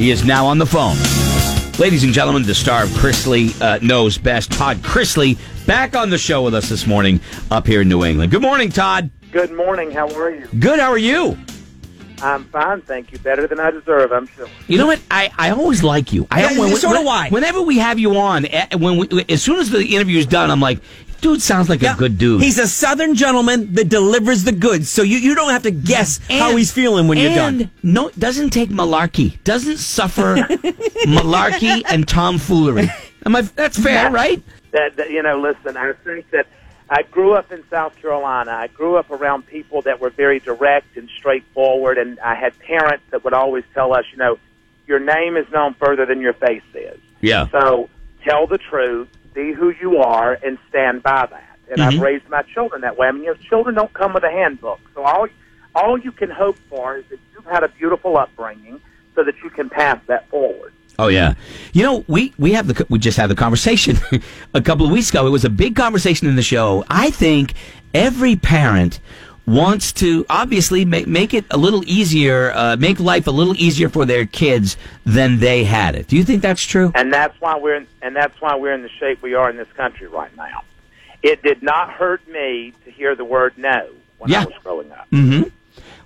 [0.00, 0.96] He is now on the phone.
[1.78, 6.16] Ladies and gentlemen, the star of Chrisley uh, Knows Best, Todd Chrisley, back on the
[6.16, 8.30] show with us this morning up here in New England.
[8.30, 9.10] Good morning, Todd.
[9.30, 9.90] Good morning.
[9.90, 10.46] How are you?
[10.58, 10.80] Good.
[10.80, 11.36] How are you?
[12.22, 13.18] I'm fine, thank you.
[13.18, 14.48] Better than I deserve, I'm sure.
[14.68, 15.00] You know what?
[15.10, 16.26] I, I always like you.
[16.30, 17.28] I, Yeah, when- so do I.
[17.28, 20.60] Whenever we have you on, eh, when we, as soon as the interview's done, I'm
[20.60, 20.80] like,
[21.20, 21.94] dude sounds like Yeah.
[21.94, 22.42] a good dude.
[22.42, 26.20] He's a southern gentleman that delivers the goods, so you, you don't have to guess
[26.28, 27.70] how he's feeling when you're done.
[27.82, 29.42] No, doesn't take malarkey.
[29.44, 30.36] Doesn't suffer
[31.06, 32.88] malarkey and tomfoolery.
[33.26, 34.42] Am I, that's fair, right?
[34.72, 36.46] That, that you know, listen, I think that
[36.88, 38.52] I grew up in South Carolina.
[38.52, 43.04] I grew up around people that were very direct and straightforward, and I had parents
[43.10, 44.38] that would always tell us, you know,
[44.86, 46.98] your name is known further than your face is.
[47.20, 47.46] Yeah.
[47.50, 47.88] So
[48.24, 51.58] tell the truth, be who you are, and stand by that.
[51.70, 52.02] And I've mm-hmm.
[52.02, 53.06] raised my children that way.
[53.06, 55.28] I mean, you know, children don't come with a handbook, so all
[55.74, 58.80] all you can hope for is that you've had a beautiful upbringing,
[59.14, 60.72] so that you can pass that forward.
[60.98, 61.34] Oh yeah,
[61.72, 63.96] you know we we have the we just had the conversation
[64.54, 65.26] a couple of weeks ago.
[65.26, 66.84] It was a big conversation in the show.
[66.90, 67.54] I think
[67.94, 69.00] every parent
[69.50, 73.88] wants to obviously make make it a little easier, uh, make life a little easier
[73.88, 76.06] for their kids than they had it.
[76.06, 76.92] Do you think that's true?
[76.94, 79.56] and that's why we're in, and that's why we're in the shape we are in
[79.56, 80.62] this country right now.
[81.22, 84.42] It did not hurt me to hear the word no when Yeah.
[84.42, 85.06] I was growing up.
[85.10, 85.48] Mm-hmm.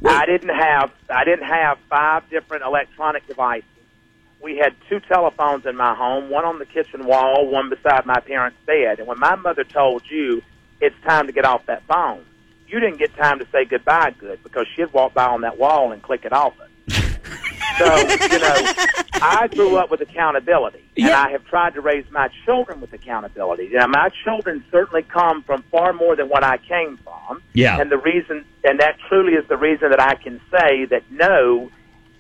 [0.07, 3.69] I didn't have I didn't have five different electronic devices.
[4.43, 8.21] We had two telephones in my home, one on the kitchen wall, one beside my
[8.21, 8.99] parents' bed.
[8.99, 10.43] And when my mother told you
[10.81, 12.25] it's time to get off that phone,
[12.69, 15.93] you didn't get time to say goodbye good because she'd walk by on that wall
[15.93, 16.71] and click it off it.
[17.79, 18.73] So, you know,
[19.21, 21.21] I grew up with accountability, and Yeah.
[21.21, 23.69] I have tried to raise my children with accountability.
[23.73, 27.43] Now, my children certainly come from far more than what I came from.
[27.53, 27.81] Yeah.
[27.81, 31.69] And the reason, and that truly is the reason that I can say that no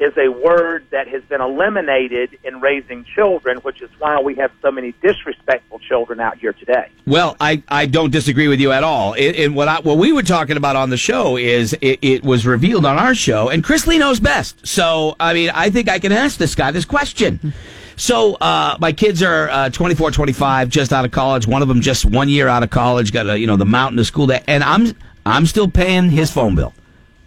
[0.00, 4.51] is a word that has been eliminated in raising children, which is why we have
[4.61, 6.89] so many disrespectful children out here today.
[7.06, 9.14] Well, I, I don't disagree with you at all.
[9.14, 12.24] It, and what I, what we were talking about on the show is it, it
[12.24, 14.67] was revealed on our show, and Chrisley knows best.
[14.67, 17.52] So, I mean, I think I can ask this guy this question.
[17.96, 21.46] So, uh, my kids are uh, 24, 25, just out of college.
[21.46, 24.01] One of them just one year out of college, got a, you know the mountain
[24.01, 24.27] of school.
[24.27, 26.73] That, and I'm I'm still paying his phone bill.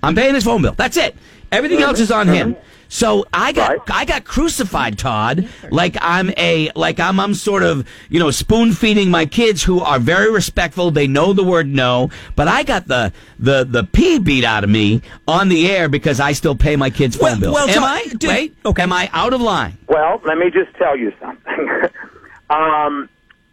[0.04, 0.74] I'm paying his phone bill.
[0.74, 1.16] That's it.
[1.52, 2.56] Everything else is on him.
[2.90, 3.80] So I got Right.
[3.92, 8.72] I got crucified, Todd, like I'm a like I'm I'm sort of you know spoon
[8.72, 10.90] feeding my kids who are very respectful.
[10.92, 14.70] They know the word no, but I got the the the pee beat out of
[14.70, 17.54] me on the air because I still pay my kids' phone Well- bill.
[17.54, 18.04] well, am Todd, I?
[18.08, 18.84] dude, Wait, okay.
[18.84, 19.78] am I out of line?
[19.90, 21.70] Well, let me just tell you something.
[22.50, 23.10] um,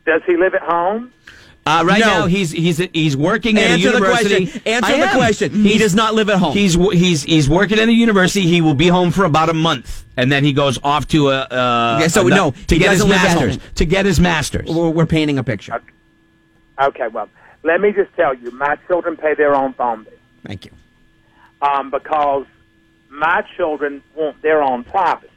[0.07, 1.13] does he live at home?
[1.67, 2.07] Uh, right No.
[2.07, 4.45] now, he's he's he's working at a Answer the university.
[4.47, 4.63] question.
[4.67, 5.17] Answer I the am.
[5.17, 5.53] question.
[5.65, 6.53] He does not live at home.
[6.53, 8.43] He's he's he's working at a university.
[8.47, 11.41] He will be home for about a month, and then he goes off to a.
[11.41, 13.59] Uh, Yeah, so a- no, to get his doesn't live at masters.
[13.77, 14.69] To get his masters.
[14.69, 15.81] We're, we're painting a picture.
[16.81, 17.31] Okay, well,
[17.63, 20.13] let me just tell you, my children pay their own phone bill
[20.47, 20.73] Thank you.
[21.63, 22.45] um, because
[23.09, 25.29] my children want their own privacy.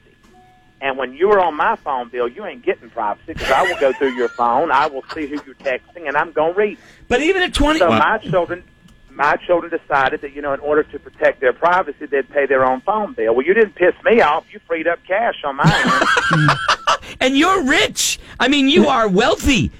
[0.79, 3.93] And when you're on my phone bill, you ain't getting privacy because I will go
[3.93, 6.77] through your phone, I will see who you're texting, and I'm going to read.
[7.07, 8.63] But even at twenty, So my children,
[9.09, 12.63] my children decided that you know, in order to protect their privacy, they'd pay their
[12.63, 13.35] own phone bill.
[13.35, 14.45] Well, you didn't piss me off.
[14.51, 16.51] You freed up cash on my end.
[17.19, 18.19] and you're rich.
[18.39, 19.71] I mean, you are wealthy.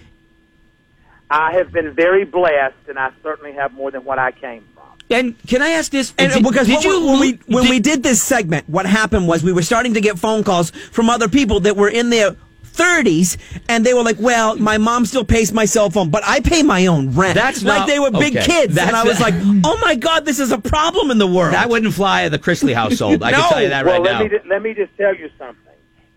[1.29, 4.65] I have been very blessed, and I certainly have more than what I came.
[5.09, 6.13] And can I ask this?
[6.17, 8.85] And did, because did what- you when we when did- we did this segment, what
[8.85, 12.09] happened was we were starting to get phone calls from other people that were in
[12.09, 12.35] their
[12.73, 13.37] 30s,
[13.69, 16.61] and they were like, "Well, my mom still pays my cell phone, but I pay
[16.61, 18.45] my own rent." That's like not- they were big okay.
[18.45, 21.17] kids, That's and I was the- like, "Oh my god, this is a problem in
[21.17, 23.23] the world." that wouldn't fly at the Chrisley household.
[23.23, 24.23] I can tell you that well, right let now.
[24.23, 25.55] me ju- let me just tell you something.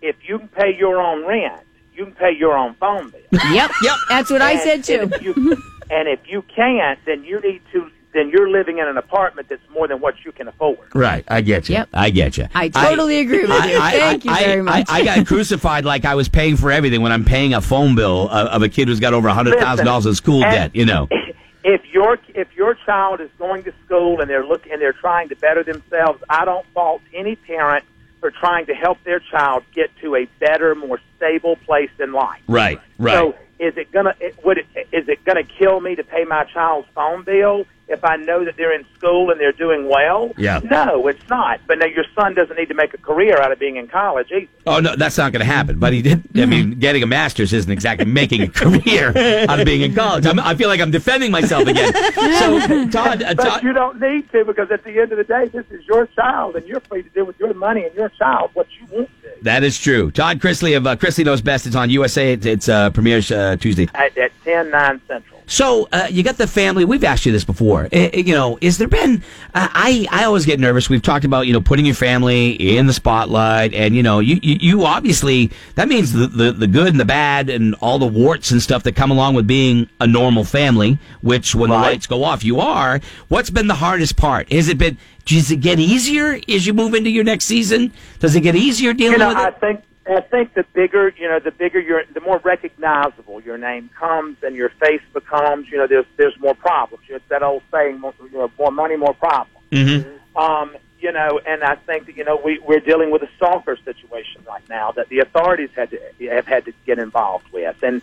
[0.02, 1.62] If you can pay your own rent,
[1.96, 3.20] you can pay your own phone bill.
[3.52, 3.94] Yep, yep.
[4.08, 5.00] That's what I said too.
[5.00, 7.90] And if, you, and if you can't, then you need to.
[8.12, 10.78] Then you're living in an apartment that's more than what you can afford.
[10.94, 11.76] Right, I get you.
[11.76, 11.90] Yep.
[11.92, 12.48] I get you.
[12.54, 13.78] I totally agree with you.
[13.78, 14.86] Thank you very much.
[14.88, 17.94] I, I got crucified like I was paying for everything when I'm paying a phone
[17.94, 20.52] bill of, of a kid who's got over a hundred thousand dollars in school and
[20.52, 20.76] debt.
[20.76, 21.08] You know.
[21.62, 25.28] If your if your child is going to school and they're look and they're trying
[25.28, 27.84] to better themselves, I don't fault any parent
[28.20, 32.40] for trying to help their child get to a better, more stable place in life.
[32.48, 33.12] Right, right.
[33.12, 36.44] So is it gonna it, would it, is it gonna kill me to pay my
[36.44, 40.32] child's phone bill if I know that they're in school and they're doing well?
[40.38, 40.60] Yeah.
[40.64, 41.60] No, it's not.
[41.66, 44.30] But now your son doesn't need to make a career out of being in college
[44.32, 44.46] either.
[44.66, 45.78] Oh no, that's not going to happen.
[45.78, 46.22] But he did.
[46.36, 49.08] I mean, getting a master's isn't exactly making a career
[49.48, 50.24] out of being in college.
[50.24, 51.92] I'm, I feel like I'm defending myself again.
[52.14, 55.24] So, Todd, uh, But Todd you don't need to because at the end of the
[55.24, 58.08] day, this is your child, and you're free to do with your money and your
[58.10, 59.10] child what you want.
[59.42, 60.10] That is true.
[60.10, 61.66] Todd Chrisley of uh, Chrisley Knows Best.
[61.66, 62.32] It's on USA.
[62.32, 63.88] It's, it's uh, premieres uh, Tuesday.
[63.94, 65.39] At, at 10, 9 Central.
[65.50, 66.84] So uh, you got the family.
[66.84, 67.88] We've asked you this before.
[67.92, 69.24] Uh, you know, is there been?
[69.52, 70.88] Uh, I I always get nervous.
[70.88, 74.38] We've talked about you know putting your family in the spotlight, and you know you
[74.42, 78.06] you, you obviously that means the, the the good and the bad and all the
[78.06, 80.98] warts and stuff that come along with being a normal family.
[81.20, 81.76] Which when Right.
[81.78, 83.00] the lights go off, you are.
[83.26, 84.52] What's been the hardest part?
[84.52, 84.98] Has it been?
[85.24, 87.92] Does it get easier as you move into your next season?
[88.20, 89.60] Does it get easier dealing You know, with I it?
[89.60, 89.80] think
[90.16, 94.38] I think the bigger, you know, the bigger your, the more recognizable your name comes
[94.42, 95.68] and your face becomes.
[95.70, 97.04] You know, there's there's more problems.
[97.06, 99.56] You know, it's that old saying, more, you know, more money, more problems.
[99.70, 100.36] Mm-hmm.
[100.36, 103.76] Um, you know, and I think that you know we we're dealing with a stalker
[103.84, 105.98] situation right now that the authorities had to
[106.30, 108.02] have had to get involved with, and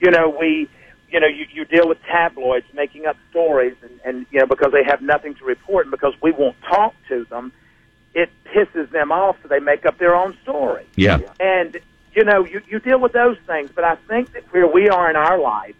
[0.00, 0.68] you know we.
[1.08, 4.72] You know, you, you deal with tabloids making up stories, and, and you know because
[4.72, 7.52] they have nothing to report, and because we won't talk to them,
[8.16, 10.86] it pisses them off, so they make up their own story.
[10.96, 11.18] Yeah.
[11.38, 11.78] And,
[12.14, 15.10] you know, you, you deal with those things, but I think that where we are
[15.10, 15.76] in our life,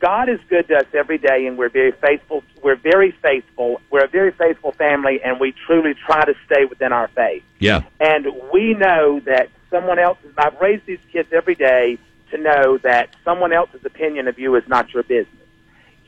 [0.00, 2.42] God is good to us every day, and we're very faithful.
[2.62, 3.82] We're very faithful.
[3.90, 7.42] We're a very faithful family, and we truly try to stay within our faith.
[7.58, 7.82] Yeah.
[8.00, 11.98] And we know that someone else's, I've raised these kids every day
[12.30, 15.34] to know that someone else's opinion of you is not your business.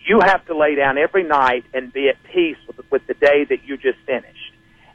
[0.06, 3.44] You have to lay down every night and be at peace with, with the day
[3.44, 4.49] that you just finished.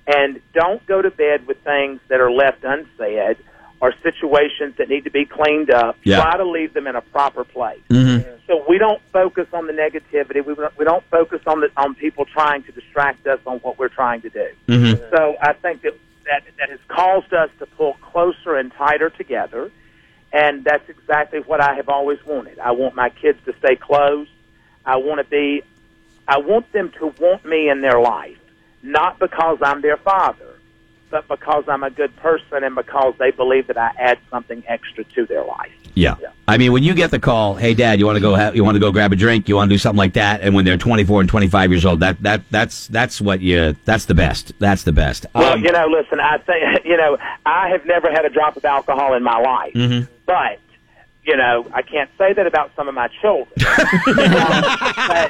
[0.07, 3.37] And don't go to bed with things that are left unsaid
[3.81, 5.97] or situations that need to be cleaned up.
[6.03, 6.21] Yeah.
[6.21, 7.81] Try to leave them in a proper place.
[7.89, 8.29] Mm-hmm.
[8.47, 10.45] So we don't focus on the negativity.
[10.45, 13.79] We don't, we don't focus on the, on people trying to distract us on what
[13.79, 14.47] we're trying to do.
[14.67, 15.15] Mm-hmm.
[15.15, 19.71] So I think that, that that has caused us to pull closer and tighter together,
[20.31, 22.59] and that's exactly what I have always wanted.
[22.59, 24.27] I want my kids to stay close.
[24.85, 25.63] I want to be.
[26.27, 28.39] I want them to want me in their life,
[28.85, 30.53] not because I'm their father,
[31.11, 35.03] but because I'm a good person and because they believe that I add something extra
[35.03, 35.71] to their life.
[35.93, 36.15] Yeah.
[36.47, 38.35] I mean, when you get the call, hey, Dad, you want to go?
[38.35, 39.47] Have, you want to go grab a drink?
[39.47, 40.41] You want to do something like that?
[40.41, 43.75] And when they're 24 and 25 years old, that that that's that's what you.
[43.85, 44.51] That's the best.
[44.59, 45.25] That's the best.
[45.33, 48.57] Well, Um, you know, listen, I think you know, I have never had a drop
[48.57, 50.07] of alcohol in my life, Mhm.
[50.25, 50.59] but
[51.25, 53.47] you know, I can't say that about some of my children.
[53.57, 55.29] But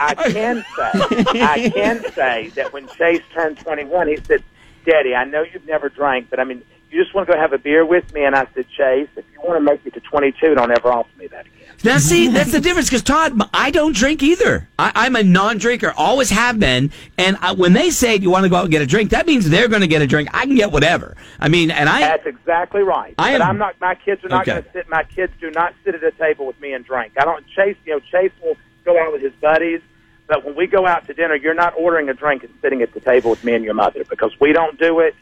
[0.00, 4.42] I can say, I can say that when Chase turned 21, he said,
[4.84, 7.52] "Daddy, I know you've never drank, but I mean, you just want to go have
[7.52, 10.00] a beer with me?" And I said, "Chase, if you want to make it to
[10.00, 11.50] 22, don't ever offer me that again."
[11.82, 14.68] Now, see, that's the difference because Todd, I don't drink either.
[14.78, 16.90] I, I'm a non-drinker, always have been.
[17.18, 19.10] And I, when they say, "Do you want to go out and get a drink?"
[19.10, 20.30] That means they're going to get a drink.
[20.32, 21.16] I can get whatever.
[21.40, 22.00] I mean, and I.
[22.00, 23.14] That's exactly right.
[23.18, 23.80] I but am- I'm not.
[23.80, 24.52] My kids are not Okay.
[24.52, 24.88] going to sit.
[24.88, 27.12] My kids do not sit at a table with me and drink.
[27.18, 27.44] I don't.
[27.48, 29.80] Chase, you know, Chase will go out with his buddies.
[30.26, 32.94] But when we go out to dinner, you're not ordering a drink and sitting at
[32.94, 35.14] the table with me and your mother because we don't do it.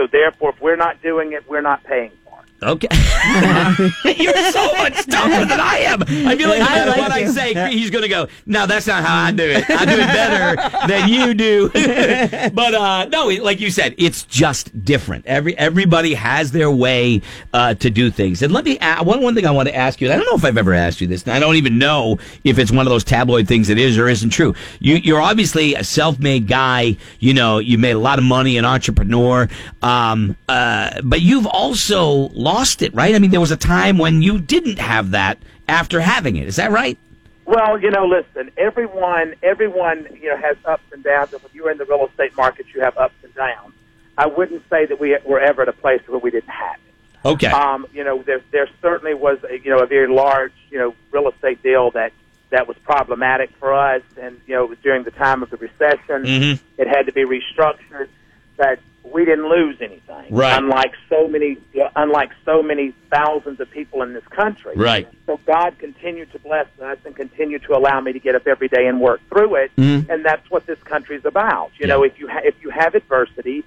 [0.00, 2.12] So therefore, if we're not doing it, we're not paying.
[2.62, 2.88] Okay.
[4.16, 6.02] You're so much tougher than I am.
[6.02, 7.32] I feel like no I matter like what I you.
[7.32, 9.68] say, he's going to go, no, that's not how I do it.
[9.70, 11.70] I do it better than you do.
[12.52, 15.26] but, uh, no, like you said, it's just different.
[15.26, 17.22] Every, everybody has their way,
[17.54, 18.42] uh, to do things.
[18.42, 20.36] And let me, uh, one, one thing I want to ask you, I don't know
[20.36, 23.04] if I've ever asked you this, I don't even know if it's one of those
[23.04, 24.54] tabloid things that is or isn't true.
[24.80, 26.96] You, you're obviously a self-made guy.
[27.20, 29.48] You know, you made a lot of money, an entrepreneur.
[29.82, 33.14] Um, uh, but you've also lost it, right?
[33.14, 35.38] I mean, there was a time when you didn't have that
[35.68, 36.48] after having it.
[36.48, 36.98] Is that right?
[37.46, 41.70] Well, you know, listen, everyone, everyone, you know, has ups and downs, and when you're
[41.70, 43.74] in the real estate market, you have ups and downs.
[44.16, 47.26] I wouldn't say that we were ever at a place where we didn't have it.
[47.28, 47.48] Okay.
[47.48, 50.94] Um, you know, there there certainly was a, you know a very large you know
[51.10, 52.12] real estate deal that
[52.50, 55.56] that was problematic for us, and you know it was during the time of the
[55.56, 56.24] recession.
[56.24, 56.60] Mhm.
[56.78, 58.08] It had to be restructured,
[58.56, 58.78] but
[59.12, 60.26] we didn't lose anything.
[60.34, 60.56] Right.
[60.56, 61.58] Unlike so many,
[61.96, 64.74] unlike so many thousands of people in this country.
[64.76, 65.08] Right.
[65.26, 68.68] So God continued to bless us and continued to allow me to get up every
[68.68, 70.08] day and work through it, Mhm.
[70.08, 71.70] and that's what this country's about.
[71.78, 71.94] You Yeah.
[71.94, 73.64] know, if you ha- if you have adversity,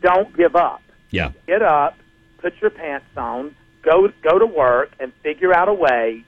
[0.00, 1.32] don't give up yeah.
[1.46, 1.96] get up,
[2.38, 6.24] put your pants on, go go to work, and figure out a way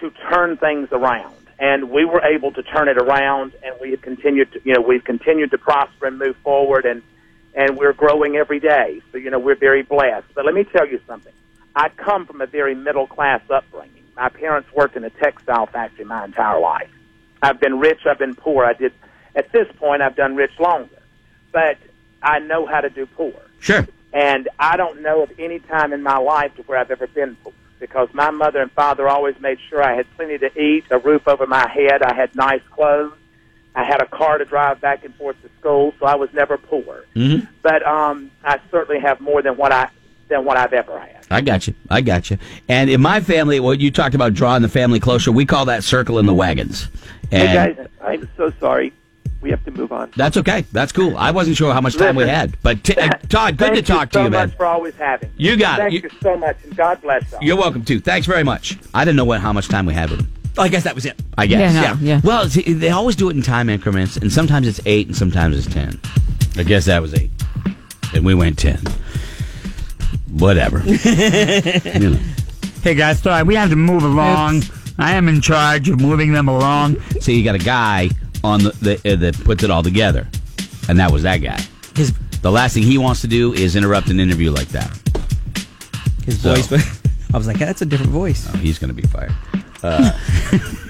[0.00, 1.34] to turn things around.
[1.58, 4.80] And we were able to turn it around, and we have continued to, you know,
[4.80, 7.02] we've continued to prosper and move forward, and
[7.58, 9.02] and we're growing every day.
[9.10, 10.28] So you know, we're very blessed.
[10.34, 11.32] But let me tell you something.
[11.74, 14.04] I come from a very middle class upbringing.
[14.16, 16.88] My parents worked in a textile factory my entire life.
[17.42, 18.64] I've been rich, I've been poor.
[18.64, 18.92] I did
[19.34, 21.02] at this point I've done rich longer.
[21.52, 21.78] But
[22.22, 23.34] I know how to do poor.
[23.58, 23.86] Sure.
[24.12, 27.36] And I don't know of any time in my life to where I've ever been
[27.42, 30.98] poor because my mother and father always made sure I had plenty to eat, a
[30.98, 33.17] roof over my head, I had nice clothes,
[33.78, 36.58] I had a car to drive back and forth to school, so I was never
[36.58, 37.04] poor.
[37.14, 37.46] Mhm.
[37.62, 39.88] But um, I certainly have more than what I
[40.28, 41.24] than what I've ever had.
[41.30, 41.74] I got you.
[41.88, 42.38] I got you.
[42.68, 45.84] And in my family, what you talked about drawing the family closer, we call that
[45.84, 46.88] circle in the wagons.
[47.30, 48.92] And Hey guys, I'm so sorry.
[49.40, 50.10] We have to move on.
[50.16, 50.64] That's okay.
[50.72, 51.16] That's cool.
[51.16, 54.00] I wasn't sure how much time we had, but t- uh, Todd, good to talk
[54.00, 54.48] you to so you, man.
[54.48, 55.30] much for always having.
[55.36, 55.82] You got it.
[55.82, 57.38] Thank You- you, so much, and God bless you.
[57.42, 58.00] You're welcome too.
[58.00, 58.76] Thanks very much.
[58.92, 60.32] I didn't know what how much time we had with him.
[60.58, 61.20] I guess that was it.
[61.36, 61.72] I guess.
[61.74, 62.20] Yeah, no, yeah.
[62.24, 65.56] Well, see, they always do it in time increments, and sometimes it's eight, and sometimes
[65.56, 65.98] it's ten.
[66.56, 67.30] I guess that was eight,
[68.14, 68.80] and we went ten.
[70.32, 70.82] Whatever.
[71.98, 72.18] You know.
[72.82, 74.62] Hey guys, sorry, we have to move along.
[74.98, 77.00] I am in charge of moving them along.
[77.20, 78.10] See, you got a guy
[78.44, 80.26] on the, the uh, that puts it all together,
[80.88, 81.60] and that was that guy.
[81.96, 82.12] His
[82.42, 84.90] The last thing he wants to do is interrupt an interview like that.
[86.24, 86.72] his So- voice.
[87.34, 88.48] I was like, that's a different voice.
[88.52, 89.34] Oh, he's going to be fired.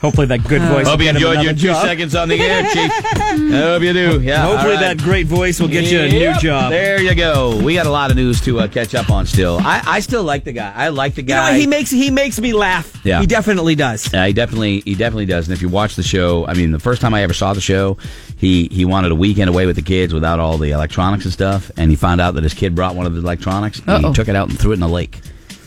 [0.00, 0.86] Hopefully that good voice.
[0.86, 1.84] will Hope you get him enjoyed your two job.
[1.84, 2.90] seconds on the air, Chief.
[2.90, 4.18] I Hope you do.
[4.22, 4.40] Yeah.
[4.46, 4.96] Hopefully all right.
[4.96, 6.70] that great voice will get you a new Yep, job.
[6.70, 7.60] There you go.
[7.62, 9.58] We got a lot of news to uh, catch up on still.
[9.60, 10.72] I, I still like the guy.
[10.74, 11.58] I like the You know guy.
[11.58, 12.98] He makes he makes me laugh.
[13.04, 13.20] Yeah.
[13.20, 14.12] He definitely does.
[14.14, 15.46] Uh, he definitely he definitely does.
[15.48, 17.60] And if you watch the show, I mean, the first time I ever saw the
[17.60, 17.98] show,
[18.38, 21.70] he he wanted a weekend away with the kids without all the electronics and stuff.
[21.76, 23.82] And he found out that his kid brought one of the electronics.
[23.86, 25.20] And he took it out and threw it in the lake.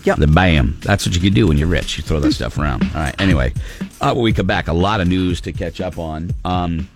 [0.03, 0.17] Yep.
[0.17, 0.77] The bam.
[0.81, 1.97] That's what you can do when you're rich.
[1.97, 2.83] You throw that stuff around.
[2.83, 3.19] All right.
[3.21, 3.53] Anyway,
[4.01, 6.89] uh, when we come back, a lot of news to catch up on, um,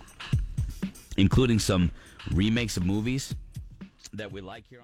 [1.15, 1.91] including some
[2.33, 3.33] remakes of movies
[4.13, 4.75] that we like here on.